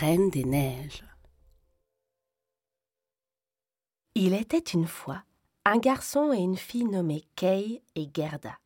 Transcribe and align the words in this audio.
Reine 0.00 0.30
des 0.30 0.44
Neiges. 0.44 1.02
Il 4.14 4.32
était 4.32 4.58
une 4.58 4.86
fois 4.86 5.24
un 5.64 5.78
garçon 5.78 6.32
et 6.32 6.36
une 6.36 6.56
fille 6.56 6.84
nommés 6.84 7.24
Kay 7.34 7.82
et 7.96 8.08
Gerda. 8.14 8.56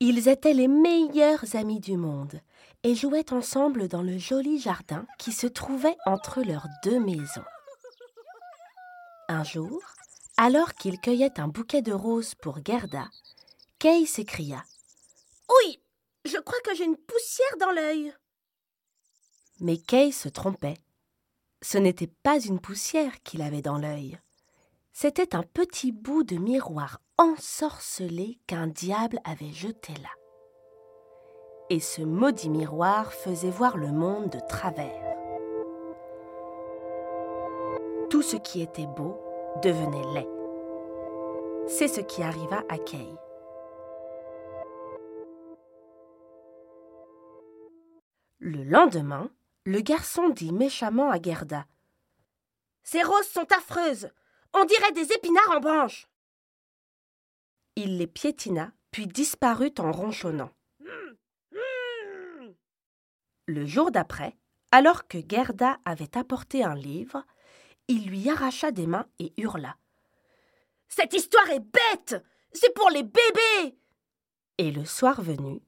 Ils 0.00 0.28
étaient 0.28 0.54
les 0.54 0.66
meilleurs 0.68 1.56
amis 1.56 1.80
du 1.80 1.98
monde 1.98 2.40
et 2.84 2.94
jouaient 2.94 3.34
ensemble 3.34 3.86
dans 3.86 4.00
le 4.00 4.16
joli 4.16 4.58
jardin 4.58 5.06
qui 5.18 5.30
se 5.30 5.46
trouvait 5.46 5.98
entre 6.06 6.40
leurs 6.40 6.68
deux 6.82 6.98
maisons. 6.98 7.44
Un 9.28 9.44
jour, 9.44 9.82
alors 10.38 10.72
qu'il 10.72 10.98
cueillait 10.98 11.38
un 11.38 11.48
bouquet 11.48 11.82
de 11.82 11.92
roses 11.92 12.34
pour 12.34 12.60
Gerda, 12.64 13.10
Kay 13.78 14.06
s'écria 14.06 14.64
Oui, 15.50 15.82
je 16.24 16.38
crois 16.38 16.60
que 16.64 16.74
j'ai 16.74 16.84
une 16.84 16.96
poussière 16.96 17.56
dans 17.60 17.72
l'œil. 17.72 18.14
Mais 19.60 19.78
Kay 19.78 20.12
se 20.12 20.28
trompait. 20.28 20.78
Ce 21.62 21.78
n'était 21.78 22.10
pas 22.22 22.38
une 22.38 22.60
poussière 22.60 23.22
qu'il 23.22 23.40
avait 23.40 23.62
dans 23.62 23.78
l'œil. 23.78 24.18
C'était 24.92 25.34
un 25.34 25.42
petit 25.42 25.92
bout 25.92 26.24
de 26.24 26.36
miroir 26.36 27.00
ensorcelé 27.18 28.38
qu'un 28.46 28.66
diable 28.66 29.20
avait 29.24 29.52
jeté 29.52 29.94
là. 29.94 30.10
Et 31.70 31.80
ce 31.80 32.02
maudit 32.02 32.50
miroir 32.50 33.12
faisait 33.12 33.50
voir 33.50 33.76
le 33.76 33.90
monde 33.90 34.28
de 34.30 34.38
travers. 34.48 35.02
Tout 38.10 38.22
ce 38.22 38.36
qui 38.36 38.62
était 38.62 38.86
beau 38.86 39.18
devenait 39.62 40.14
laid. 40.14 40.28
C'est 41.66 41.88
ce 41.88 42.00
qui 42.00 42.22
arriva 42.22 42.62
à 42.68 42.78
Kay. 42.78 43.08
Le 48.38 48.62
lendemain, 48.62 49.28
le 49.66 49.80
garçon 49.80 50.28
dit 50.28 50.52
méchamment 50.52 51.10
à 51.10 51.20
Gerda 51.20 51.66
Ces 52.84 53.02
roses 53.02 53.26
sont 53.26 53.50
affreuses. 53.52 54.08
On 54.54 54.64
dirait 54.64 54.92
des 54.92 55.12
épinards 55.12 55.56
en 55.56 55.60
branches. 55.60 56.06
Il 57.74 57.98
les 57.98 58.06
piétina, 58.06 58.72
puis 58.92 59.08
disparut 59.08 59.74
en 59.78 59.90
ronchonnant. 59.90 60.50
Le 63.46 63.66
jour 63.66 63.90
d'après, 63.90 64.36
alors 64.70 65.08
que 65.08 65.18
Gerda 65.28 65.78
avait 65.84 66.16
apporté 66.16 66.62
un 66.62 66.76
livre, 66.76 67.24
il 67.88 68.06
lui 68.06 68.30
arracha 68.30 68.70
des 68.70 68.86
mains 68.86 69.06
et 69.18 69.32
hurla. 69.36 69.76
Cette 70.88 71.12
histoire 71.12 71.50
est 71.50 71.60
bête. 71.60 72.24
C'est 72.52 72.72
pour 72.72 72.90
les 72.90 73.02
bébés. 73.02 73.76
Et 74.58 74.70
le 74.70 74.84
soir 74.84 75.20
venu, 75.20 75.60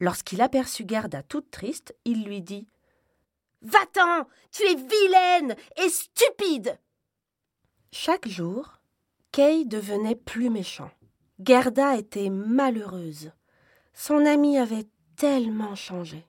lorsqu'il 0.00 0.40
aperçut 0.40 0.86
Gerda 0.88 1.22
toute 1.22 1.50
triste, 1.50 1.94
il 2.04 2.24
lui 2.24 2.40
dit 2.40 2.66
Va-t'en 3.62 4.26
Tu 4.52 4.62
es 4.64 4.74
vilaine 4.74 5.56
et 5.76 5.88
stupide 5.88 6.78
Chaque 7.92 8.28
jour, 8.28 8.80
Kay 9.32 9.64
devenait 9.64 10.14
plus 10.14 10.50
méchant. 10.50 10.90
Gerda 11.44 11.96
était 11.96 12.30
malheureuse. 12.30 13.32
Son 13.92 14.24
ami 14.24 14.58
avait 14.58 14.86
tellement 15.16 15.74
changé. 15.74 16.24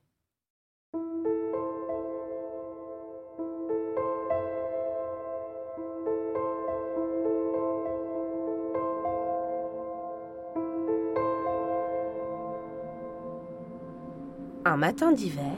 Un 14.66 14.76
matin 14.76 15.14
d'hiver, 15.14 15.56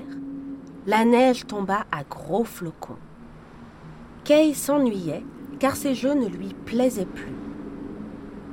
la 0.90 1.06
neige 1.06 1.46
tomba 1.46 1.86
à 1.92 2.04
gros 2.04 2.44
flocons. 2.44 2.98
Kay 4.24 4.56
s'ennuyait 4.56 5.24
car 5.60 5.76
ces 5.76 5.94
jeux 5.94 6.16
ne 6.16 6.26
lui 6.26 6.56
plaisaient 6.66 7.06
plus. 7.06 7.36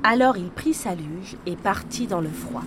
Alors 0.03 0.37
il 0.37 0.51
prit 0.51 0.75
sa 0.75 0.93
luge 0.93 1.35
et 1.47 1.55
partit 1.55 2.05
dans 2.05 2.21
le 2.21 2.29
froid. 2.29 2.61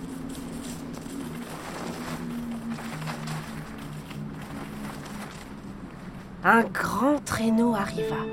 Un 6.43 6.63
grand 6.63 7.23
traîneau 7.23 7.73
arriva, 7.73 8.25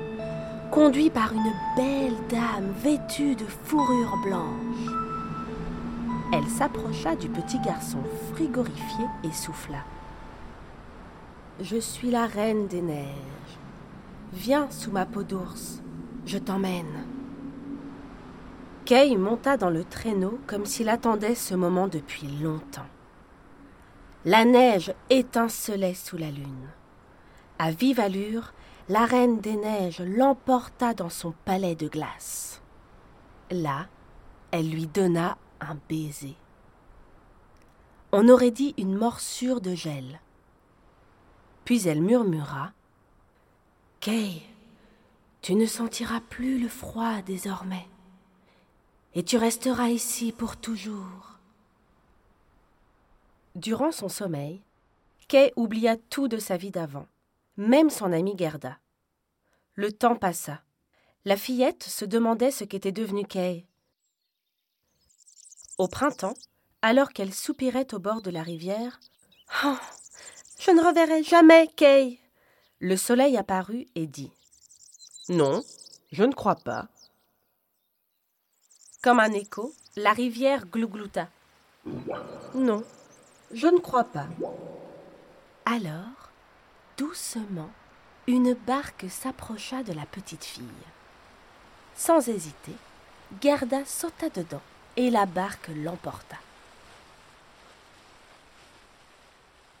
conduit 0.71 1.09
par 1.09 1.31
une 1.31 1.53
belle 1.77 2.17
dame 2.29 2.73
vêtue 2.83 3.35
de 3.35 3.45
fourrure 3.45 4.17
blanche. 4.25 4.91
Elle 6.33 6.49
s'approcha 6.49 7.15
du 7.15 7.29
petit 7.29 7.59
garçon 7.59 7.99
frigorifié 8.33 9.05
et 9.23 9.31
souffla. 9.31 9.85
Je 11.61 11.75
suis 11.75 12.09
la 12.09 12.25
reine 12.25 12.67
des 12.67 12.81
neiges. 12.81 13.59
Viens 14.31 14.71
sous 14.71 14.91
ma 14.91 15.05
peau 15.05 15.23
d'ours, 15.23 15.81
je 16.25 16.37
t'emmène. 16.37 17.05
Kay 18.85 19.17
monta 19.17 19.57
dans 19.57 19.69
le 19.69 19.83
traîneau 19.83 20.39
comme 20.47 20.65
s'il 20.65 20.87
attendait 20.87 21.35
ce 21.35 21.55
moment 21.55 21.89
depuis 21.89 22.27
longtemps. 22.27 22.87
La 24.23 24.45
neige 24.45 24.93
étincelait 25.09 25.95
sous 25.95 26.15
la 26.15 26.31
lune. 26.31 26.69
À 27.57 27.71
vive 27.71 27.99
allure, 27.99 28.53
la 28.87 29.05
reine 29.05 29.41
des 29.41 29.57
neiges 29.57 29.99
l'emporta 29.99 30.93
dans 30.93 31.09
son 31.09 31.33
palais 31.43 31.75
de 31.75 31.89
glace. 31.89 32.61
Là, 33.51 33.87
elle 34.51 34.69
lui 34.69 34.87
donna 34.87 35.37
un 35.59 35.77
baiser. 35.89 36.37
On 38.13 38.29
aurait 38.29 38.51
dit 38.51 38.75
une 38.77 38.95
morsure 38.95 39.59
de 39.59 39.75
gel. 39.75 40.21
Puis 41.69 41.87
elle 41.87 42.01
murmura 42.01 42.73
Kay, 43.99 44.41
tu 45.43 45.53
ne 45.53 45.67
sentiras 45.67 46.19
plus 46.19 46.57
le 46.57 46.67
froid 46.67 47.21
désormais, 47.21 47.85
et 49.13 49.21
tu 49.21 49.37
resteras 49.37 49.89
ici 49.89 50.31
pour 50.31 50.57
toujours. 50.57 51.37
Durant 53.53 53.91
son 53.91 54.09
sommeil, 54.09 54.63
Kay 55.27 55.53
oublia 55.57 55.95
tout 55.95 56.27
de 56.27 56.39
sa 56.39 56.57
vie 56.57 56.71
d'avant, 56.71 57.05
même 57.55 57.91
son 57.91 58.13
amie 58.13 58.35
Gerda. 58.35 58.79
Le 59.75 59.91
temps 59.91 60.15
passa. 60.15 60.63
La 61.23 61.37
fillette 61.37 61.83
se 61.83 62.03
demandait 62.03 62.49
ce 62.49 62.63
qu'était 62.63 62.91
devenu 62.91 63.27
Kay. 63.27 63.67
Au 65.77 65.87
printemps, 65.87 66.33
alors 66.81 67.09
qu'elle 67.09 67.31
soupirait 67.31 67.93
au 67.93 67.99
bord 67.99 68.23
de 68.23 68.31
la 68.31 68.41
rivière, 68.41 68.99
oh, 69.65 69.77
je 70.59 70.71
ne 70.71 70.81
reverrai 70.85 71.23
jamais 71.23 71.67
Kay. 71.75 72.19
Le 72.79 72.97
soleil 72.97 73.37
apparut 73.37 73.87
et 73.95 74.07
dit 74.07 74.31
Non, 75.29 75.63
je 76.11 76.23
ne 76.23 76.33
crois 76.33 76.55
pas. 76.55 76.87
Comme 79.01 79.19
un 79.19 79.31
écho, 79.31 79.73
la 79.95 80.11
rivière 80.11 80.65
glouglouta. 80.65 81.29
Non, 82.53 82.83
je 83.51 83.67
ne 83.67 83.79
crois 83.79 84.03
pas. 84.03 84.27
Alors, 85.65 86.31
doucement, 86.97 87.69
une 88.27 88.53
barque 88.53 89.05
s'approcha 89.09 89.83
de 89.83 89.93
la 89.93 90.05
petite 90.05 90.43
fille. 90.43 90.65
Sans 91.95 92.27
hésiter, 92.27 92.75
Gerda 93.41 93.85
sauta 93.85 94.29
dedans 94.29 94.61
et 94.97 95.09
la 95.09 95.25
barque 95.25 95.69
l'emporta. 95.69 96.37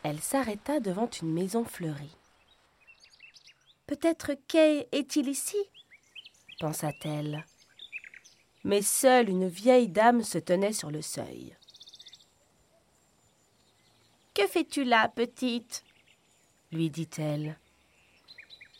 Elle 0.09 0.21
s'arrêta 0.21 0.79
devant 0.79 1.07
une 1.21 1.31
maison 1.31 1.63
fleurie. 1.63 2.17
Peut-être 3.85 4.33
Kay 4.47 4.87
est-il 4.91 5.27
ici? 5.27 5.57
pensa-t-elle. 6.59 7.45
Mais 8.63 8.81
seule 8.81 9.29
une 9.29 9.47
vieille 9.47 9.87
dame 9.87 10.23
se 10.23 10.39
tenait 10.39 10.73
sur 10.73 10.89
le 10.89 11.03
seuil. 11.03 11.55
Que 14.33 14.47
fais-tu 14.47 14.83
là, 14.83 15.09
petite? 15.09 15.83
lui 16.71 16.89
dit-elle. 16.89 17.59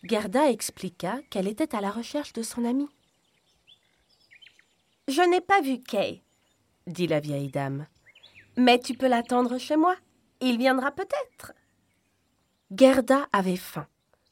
Gerda 0.01 0.49
expliqua 0.49 1.21
qu'elle 1.29 1.47
était 1.47 1.75
à 1.75 1.81
la 1.81 1.91
recherche 1.91 2.33
de 2.33 2.41
son 2.41 2.65
ami. 2.65 2.87
Je 5.07 5.21
n'ai 5.21 5.41
pas 5.41 5.61
vu 5.61 5.79
Kay, 5.79 6.23
dit 6.87 7.05
la 7.05 7.19
vieille 7.19 7.51
dame. 7.51 7.85
Mais 8.57 8.79
tu 8.79 8.95
peux 8.95 9.07
l'attendre 9.07 9.59
chez 9.59 9.75
moi. 9.75 9.95
Il 10.41 10.57
viendra 10.57 10.91
peut-être. 10.91 11.53
Gerda 12.75 13.27
avait 13.33 13.57
faim. 13.57 13.87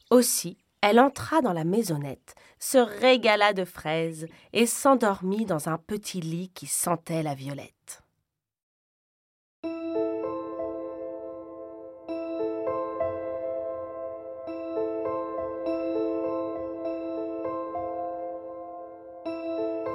Aussi, 0.10 0.58
elle 0.82 1.00
entra 1.00 1.42
dans 1.42 1.54
la 1.54 1.64
maisonnette, 1.64 2.36
se 2.60 2.78
régala 2.78 3.54
de 3.54 3.66
fraises 3.66 4.28
et 4.54 4.66
s'endormit 4.66 5.46
dans 5.46 5.70
un 5.70 5.78
petit 5.78 6.22
lit 6.22 6.50
qui 6.54 6.68
sentait 6.68 7.24
la 7.24 7.36
violette. 7.36 8.04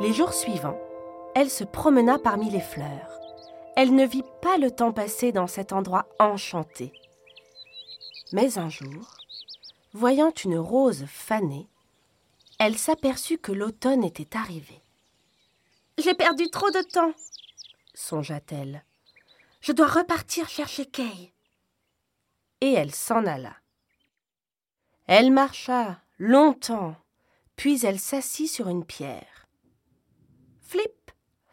Les 0.00 0.12
jours 0.12 0.34
suivants, 0.34 0.78
elle 1.36 1.48
se 1.48 1.62
promena 1.62 2.18
parmi 2.18 2.50
les 2.50 2.60
fleurs. 2.60 3.21
Elle 3.76 3.94
ne 3.94 4.06
vit 4.06 4.24
pas 4.42 4.58
le 4.58 4.70
temps 4.70 4.92
passer 4.92 5.32
dans 5.32 5.46
cet 5.46 5.72
endroit 5.72 6.06
enchanté. 6.18 6.92
Mais 8.32 8.58
un 8.58 8.68
jour, 8.68 9.16
voyant 9.92 10.32
une 10.44 10.58
rose 10.58 11.06
fanée, 11.06 11.68
elle 12.58 12.78
s'aperçut 12.78 13.38
que 13.38 13.52
l'automne 13.52 14.04
était 14.04 14.36
arrivé. 14.36 14.82
J'ai 15.98 16.14
perdu 16.14 16.48
trop 16.50 16.70
de 16.70 16.82
temps, 16.82 17.12
songea-t-elle. 17.94 18.84
Je 19.60 19.72
dois 19.72 19.88
repartir 19.88 20.48
chercher 20.48 20.86
Kay. 20.86 21.32
Et 22.60 22.72
elle 22.72 22.94
s'en 22.94 23.26
alla. 23.26 23.56
Elle 25.06 25.30
marcha 25.30 26.00
longtemps, 26.18 26.96
puis 27.56 27.84
elle 27.84 27.98
s'assit 27.98 28.48
sur 28.48 28.68
une 28.68 28.84
pierre. 28.84 29.46
Flip, 30.60 31.10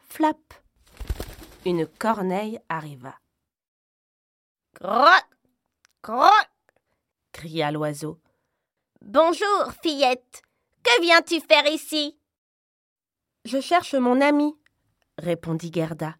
flap. 0.08 0.54
Une 1.66 1.86
corneille 1.86 2.58
arriva. 2.70 3.14
Croc, 4.74 5.24
croc, 6.00 6.48
cria 7.32 7.70
l'oiseau. 7.70 8.18
Bonjour, 9.02 9.72
fillette. 9.82 10.42
Que 10.82 11.02
viens-tu 11.02 11.40
faire 11.40 11.66
ici? 11.66 12.18
Je 13.44 13.60
cherche 13.60 13.94
mon 13.94 14.22
ami, 14.22 14.56
répondit 15.18 15.70
Gerda. 15.72 16.16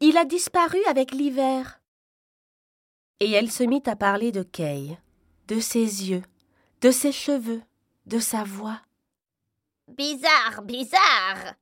Il 0.00 0.18
a 0.18 0.26
disparu 0.26 0.78
avec 0.86 1.12
l'hiver. 1.12 1.80
Et 3.20 3.32
elle 3.32 3.50
se 3.50 3.64
mit 3.64 3.82
à 3.86 3.96
parler 3.96 4.32
de 4.32 4.42
Kay, 4.42 4.98
de 5.48 5.60
ses 5.60 6.10
yeux, 6.10 6.22
de 6.82 6.90
ses 6.90 7.12
cheveux, 7.12 7.62
de 8.04 8.18
sa 8.18 8.44
voix. 8.44 8.80
Bizarre, 9.88 10.60
bizarre, 10.62 11.54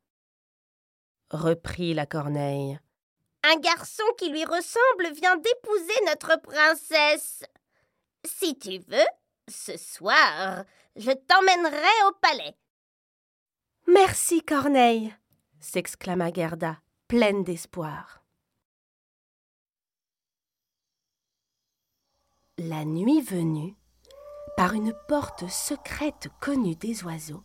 reprit 1.30 1.94
la 1.94 2.06
corneille. 2.06 2.80
Un 3.48 3.60
garçon 3.60 4.02
qui 4.18 4.28
lui 4.30 4.44
ressemble 4.44 5.12
vient 5.14 5.36
d'épouser 5.36 6.00
notre 6.06 6.40
princesse. 6.40 7.44
Si 8.24 8.58
tu 8.58 8.78
veux, 8.88 9.06
ce 9.46 9.76
soir, 9.76 10.64
je 10.96 11.12
t'emmènerai 11.12 12.08
au 12.08 12.12
palais. 12.20 12.56
Merci, 13.86 14.42
Corneille, 14.42 15.14
s'exclama 15.60 16.32
Gerda, 16.32 16.78
pleine 17.06 17.44
d'espoir. 17.44 18.24
La 22.58 22.84
nuit 22.84 23.20
venue, 23.20 23.76
par 24.56 24.72
une 24.72 24.92
porte 25.06 25.48
secrète 25.48 26.28
connue 26.40 26.74
des 26.74 27.04
oiseaux, 27.04 27.44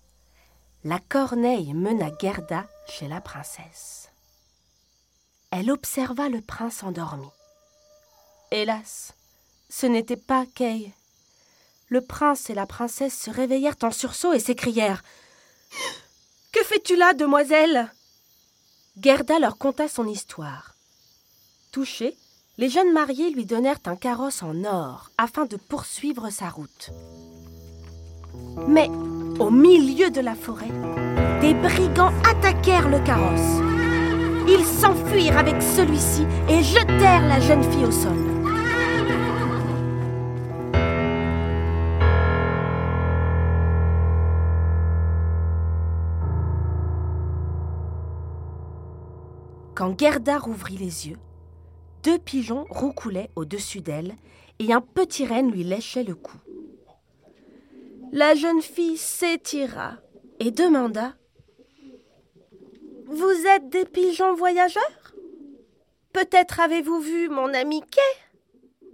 la 0.84 0.98
corneille 0.98 1.76
mena 1.76 2.10
Gerda 2.20 2.66
chez 2.88 3.08
la 3.08 3.22
princesse. 3.22 4.11
Elle 5.52 5.70
observa 5.70 6.30
le 6.30 6.40
prince 6.40 6.82
endormi. 6.82 7.28
Hélas, 8.52 9.14
ce 9.70 9.86
n'était 9.86 10.16
pas 10.16 10.46
Kay. 10.56 10.94
Le 11.90 12.00
prince 12.00 12.50
et 12.50 12.54
la 12.54 12.66
princesse 12.66 13.18
se 13.18 13.30
réveillèrent 13.30 13.76
en 13.82 13.92
sursaut 13.92 14.32
et 14.32 14.40
s'écrièrent 14.40 15.04
Que 16.54 16.64
fais-tu 16.64 16.96
là, 16.96 17.14
demoiselle? 17.14 17.92
Gerda 19.02 19.40
leur 19.40 19.58
conta 19.58 19.90
son 19.90 20.08
histoire. 20.08 20.76
Touchés, 21.74 22.16
les 22.58 22.70
jeunes 22.70 22.94
mariés 22.94 23.30
lui 23.32 23.46
donnèrent 23.46 23.80
un 23.86 23.98
carrosse 23.98 24.44
en 24.44 24.64
or 24.64 25.12
afin 25.18 25.46
de 25.46 25.58
poursuivre 25.58 26.30
sa 26.30 26.50
route. 26.50 26.92
Mais 28.68 28.88
au 29.40 29.50
milieu 29.50 30.12
de 30.12 30.22
la 30.22 30.36
forêt, 30.36 30.72
des 31.42 31.54
brigands 31.54 32.14
attaquèrent 32.24 32.90
le 32.90 33.00
carrosse. 33.04 33.71
Ils 34.48 34.66
s'enfuirent 34.66 35.38
avec 35.38 35.62
celui-ci 35.62 36.26
et 36.50 36.64
jetèrent 36.64 37.28
la 37.28 37.40
jeune 37.40 37.64
fille 37.64 37.86
au 37.86 37.92
sol. 37.92 38.18
Quand 49.76 50.00
Gerda 50.00 50.38
rouvrit 50.38 50.78
les 50.78 51.08
yeux, 51.08 51.18
deux 52.04 52.20
pigeons 52.20 52.66
roucoulaient 52.70 53.32
au-dessus 53.36 53.82
d'elle 53.82 54.16
et 54.60 54.74
un 54.74 54.82
petit 54.82 55.26
renne 55.26 55.52
lui 55.52 55.64
léchait 55.64 56.04
le 56.04 56.14
cou. 56.14 56.38
La 58.12 58.36
jeune 58.36 58.62
fille 58.62 58.98
s'étira 58.98 59.94
et 60.40 60.52
demanda 60.52 61.14
Vous 63.12 63.46
êtes 63.46 63.68
des 63.70 63.86
pigeons 63.86 64.36
voyageurs? 64.36 65.14
Peut-être 66.14 66.62
avez-vous 66.62 67.00
vu 67.02 67.28
mon 67.28 67.54
ami 67.54 67.82
Kay? 67.82 68.88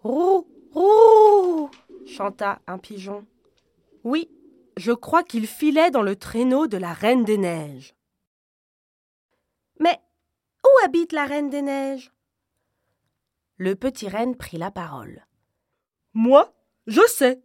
Roux, 0.00 0.46
roux 0.72 1.70
chanta 2.06 2.60
un 2.66 2.76
pigeon. 2.76 3.26
Oui, 4.04 4.30
je 4.76 4.92
crois 4.92 5.22
qu'il 5.22 5.46
filait 5.46 5.90
dans 5.90 6.02
le 6.02 6.14
traîneau 6.14 6.66
de 6.66 6.76
la 6.76 6.92
Reine 6.92 7.24
des 7.24 7.38
Neiges. 7.38 7.94
Mais 9.78 9.98
où 10.64 10.84
habite 10.84 11.12
la 11.12 11.24
Reine 11.24 11.48
des 11.48 11.62
Neiges? 11.62 12.12
Le 13.56 13.76
petit 13.76 14.08
renne 14.08 14.36
prit 14.36 14.58
la 14.58 14.70
parole. 14.70 15.26
Moi, 16.12 16.52
je 16.86 17.02
sais. 17.06 17.42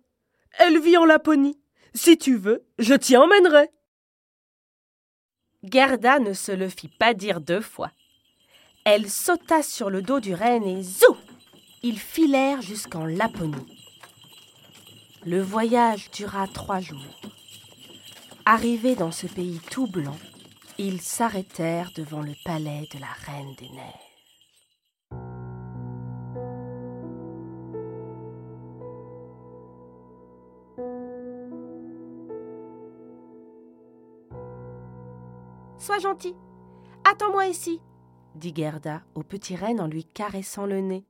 Elle 0.60 0.80
vit 0.80 0.98
en 0.98 1.06
Laponie. 1.06 1.62
Si 1.94 2.18
tu 2.18 2.36
veux, 2.36 2.66
je 2.80 2.94
t'y 2.94 3.16
emmènerai. 3.16 3.72
Gerda 5.70 6.20
ne 6.20 6.34
se 6.34 6.52
le 6.52 6.70
fit 6.70 6.88
pas 6.88 7.14
dire 7.14 7.42
deux 7.42 7.62
fois. 7.62 7.92
Elle 8.86 9.10
sauta 9.10 9.64
sur 9.64 9.90
le 9.90 10.02
dos 10.02 10.20
du 10.20 10.34
renne 10.34 10.64
et 10.64 10.82
zou 10.82 11.18
Ils 11.84 12.00
filèrent 12.00 12.62
jusqu'en 12.62 13.06
Laponie. 13.06 13.56
Le 15.26 15.42
voyage 15.42 16.10
dura 16.12 16.48
trois 16.48 16.80
jours. 16.80 17.22
Arrivés 18.46 18.96
dans 18.96 19.12
ce 19.12 19.28
pays 19.28 19.60
tout 19.70 19.88
blanc, 19.88 20.18
ils 20.78 21.02
s'arrêtèrent 21.02 21.92
devant 21.96 22.22
le 22.22 22.34
palais 22.46 22.88
de 22.94 23.00
la 23.00 23.12
Reine 23.26 23.54
des 23.60 23.70
Neiges. 23.70 24.07
Sois 35.88 36.00
gentil. 36.00 36.36
Attends-moi 37.06 37.46
ici, 37.46 37.80
dit 38.36 38.54
Gerda 38.54 39.04
au 39.16 39.24
petit 39.24 39.56
renne 39.56 39.80
en 39.80 39.88
lui 39.88 40.04
caressant 40.04 40.66
le 40.66 40.82
nez. 40.82 41.06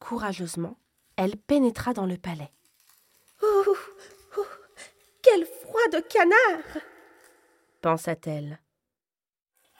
Courageusement, 0.00 0.76
elle 1.14 1.36
pénétra 1.36 1.92
dans 1.92 2.06
le 2.06 2.16
palais. 2.16 2.50
Oh, 3.40 3.76
oh 4.38 4.46
quel 5.22 5.46
froid 5.46 5.88
de 5.92 6.00
canard 6.00 6.82
pensa-t-elle. 7.80 8.58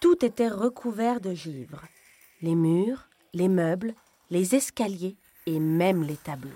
Tout 0.01 0.25
était 0.25 0.47
recouvert 0.47 1.21
de 1.21 1.35
givre 1.35 1.83
les 2.43 2.55
murs, 2.55 3.09
les 3.35 3.49
meubles, 3.49 3.97
les 4.31 4.55
escaliers 4.55 5.17
et 5.47 5.59
même 5.59 6.05
les 6.05 6.17
tableaux. 6.17 6.51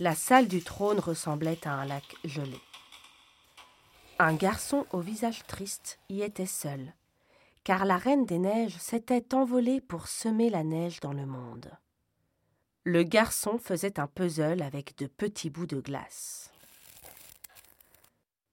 La 0.00 0.14
salle 0.14 0.48
du 0.48 0.62
trône 0.62 1.00
ressemblait 1.00 1.60
à 1.66 1.74
un 1.74 1.84
lac 1.84 2.16
gelé. 2.24 2.60
Un 4.24 4.34
garçon 4.34 4.86
au 4.92 5.00
visage 5.00 5.42
triste 5.48 5.98
y 6.08 6.22
était 6.22 6.46
seul, 6.46 6.94
car 7.64 7.84
la 7.84 7.96
reine 7.96 8.24
des 8.24 8.38
neiges 8.38 8.78
s'était 8.78 9.34
envolée 9.34 9.80
pour 9.80 10.06
semer 10.06 10.48
la 10.48 10.62
neige 10.62 11.00
dans 11.00 11.12
le 11.12 11.26
monde. 11.26 11.72
Le 12.84 13.02
garçon 13.02 13.58
faisait 13.58 13.98
un 13.98 14.06
puzzle 14.06 14.62
avec 14.62 14.96
de 14.96 15.08
petits 15.08 15.50
bouts 15.50 15.66
de 15.66 15.80
glace. 15.80 16.52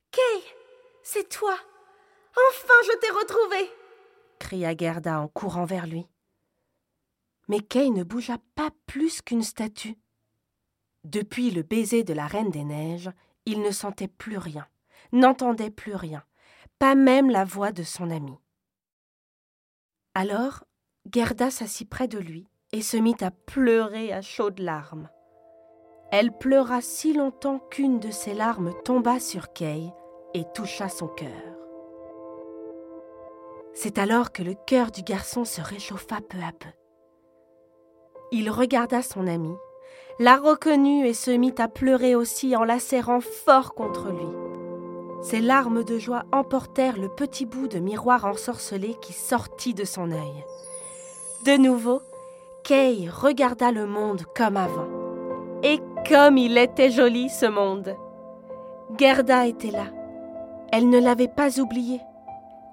Kay, 0.10 0.44
C'est 1.04 1.30
toi 1.30 1.56
Enfin, 2.50 2.74
je 2.86 2.98
t'ai 2.98 3.12
retrouvé 3.12 3.72
cria 4.40 4.76
Gerda 4.76 5.22
en 5.22 5.28
courant 5.28 5.66
vers 5.66 5.86
lui. 5.86 6.08
Mais 7.48 7.60
Kay 7.60 7.92
ne 7.92 8.04
bougea 8.04 8.40
pas 8.56 8.72
plus 8.88 9.22
qu'une 9.22 9.44
statue. 9.44 10.00
Depuis 11.04 11.52
le 11.52 11.62
baiser 11.62 12.04
de 12.04 12.14
la 12.14 12.26
Reine 12.26 12.50
des 12.50 12.64
Neiges, 12.64 13.12
il 13.46 13.62
ne 13.62 13.70
sentait 13.70 14.08
plus 14.08 14.40
rien, 14.40 14.68
n'entendait 15.12 15.72
plus 15.72 15.96
rien, 15.96 16.24
pas 16.78 16.96
même 16.96 17.30
la 17.30 17.46
voix 17.46 17.72
de 17.72 17.84
son 17.84 18.10
ami. 18.10 18.38
Alors, 20.14 20.64
Gerda 21.12 21.50
s'assit 21.52 21.90
près 21.90 22.08
de 22.08 22.20
lui 22.20 22.48
et 22.72 22.82
se 22.82 22.98
mit 22.98 23.16
à 23.22 23.32
pleurer 23.32 24.14
à 24.14 24.22
chaudes 24.22 24.60
larmes. 24.60 25.10
Elle 26.12 26.32
pleura 26.32 26.82
si 26.82 27.14
longtemps 27.14 27.60
qu'une 27.72 28.00
de 28.00 28.12
ses 28.12 28.34
larmes 28.34 28.74
tomba 28.84 29.20
sur 29.20 29.54
Kay 29.54 29.92
et 30.34 30.44
toucha 30.54 30.90
son 30.90 31.08
cœur. 31.08 31.30
C'est 33.74 33.98
alors 33.98 34.32
que 34.32 34.44
le 34.44 34.56
cœur 34.56 34.92
du 34.92 35.04
garçon 35.04 35.46
se 35.46 35.62
réchauffa 35.62 36.18
peu 36.28 36.40
à 36.40 36.52
peu. 36.52 36.70
Il 38.32 38.50
regarda 38.50 39.02
son 39.02 39.26
ami, 39.28 39.56
la 40.20 40.38
reconnut 40.38 41.08
et 41.08 41.14
se 41.14 41.32
mit 41.32 41.56
à 41.58 41.68
pleurer 41.68 42.16
aussi 42.16 42.56
en 42.56 42.64
la 42.64 42.80
serrant 42.80 43.22
fort 43.22 43.74
contre 43.74 44.10
lui. 44.10 44.49
Ses 45.22 45.42
larmes 45.42 45.84
de 45.84 46.00
joie 46.00 46.24
emportèrent 46.32 46.98
le 46.98 47.10
petit 47.10 47.46
bout 47.46 47.68
de 47.68 47.80
miroir 47.80 48.26
ensorcelé 48.26 48.96
qui 49.02 49.14
sortit 49.14 49.74
de 49.74 49.84
son 49.84 50.12
œil. 50.12 50.46
De 51.46 51.58
nouveau, 51.58 52.02
Kay 52.64 53.10
regarda 53.10 53.72
le 53.72 53.86
monde 53.86 54.24
comme 54.36 54.58
avant. 54.58 54.88
Et 55.64 55.80
comme 56.08 56.38
il 56.38 56.58
était 56.58 56.92
joli 56.92 57.30
ce 57.30 57.46
monde. 57.46 57.96
Gerda 58.98 59.46
était 59.46 59.72
là. 59.72 59.86
Elle 60.72 60.90
ne 60.90 61.00
l'avait 61.00 61.28
pas 61.28 61.60
oublié. 61.60 62.02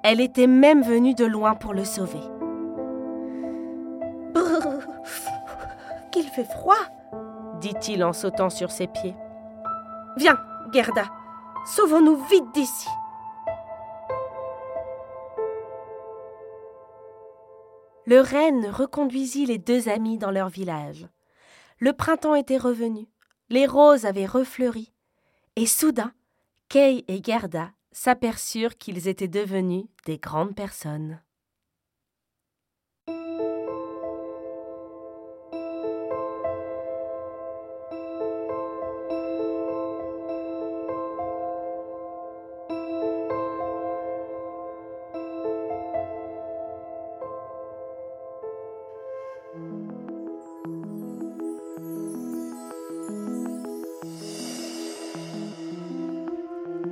Elle 0.03 0.21
était 0.21 0.47
même 0.47 0.83
venue 0.83 1.15
de 1.15 1.25
loin 1.25 1.55
pour 1.55 1.75
le 1.75 1.85
sauver. 1.85 2.21
Qu'il 6.13 6.25
fait 6.29 6.45
froid, 6.45 6.75
dit-il 7.61 8.05
en 8.05 8.13
sautant 8.13 8.51
sur 8.51 8.71
ses 8.71 8.87
pieds. 8.87 9.17
Viens, 10.17 10.39
Gerda, 10.73 11.05
sauvons-nous 11.67 12.17
vite 12.27 12.53
d'ici. 12.55 12.89
Le 18.07 18.21
renne 18.21 18.67
reconduisit 18.67 19.47
les 19.47 19.59
deux 19.59 19.89
amis 19.89 20.17
dans 20.17 20.31
leur 20.31 20.49
village. 20.49 21.09
Le 21.81 21.93
printemps 21.93 22.37
était 22.37 22.57
revenu, 22.57 23.09
les 23.51 23.67
roses 23.67 24.07
avaient 24.07 24.27
refleuri, 24.27 24.93
et 25.57 25.67
soudain, 25.67 26.13
Kay 26.69 27.05
et 27.09 27.23
Gerda 27.23 27.73
s'aperçurent 27.91 28.77
qu'ils 28.79 29.09
étaient 29.09 29.29
devenus 29.29 29.87
des 30.05 30.19
grandes 30.19 30.55
personnes. 30.55 31.21